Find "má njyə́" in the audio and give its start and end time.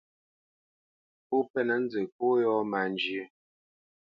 2.71-3.25